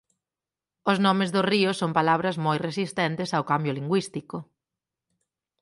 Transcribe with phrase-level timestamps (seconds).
[0.91, 4.37] Os nomes dos ríos son palabras moi resistentes ao cambio lingüístico.